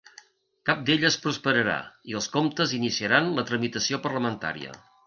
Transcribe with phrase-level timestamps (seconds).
[0.69, 1.75] Cap d’elles prosperarà
[2.13, 4.79] i els comptes iniciaran la tramitació parlamentària.